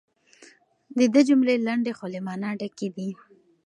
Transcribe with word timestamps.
د 0.97 0.99
ده 1.13 1.21
جملې 1.29 1.55
لنډې 1.67 1.91
خو 1.97 2.05
له 2.13 2.19
مانا 2.25 2.49
ډکې 2.59 2.87
دي. 2.95 3.09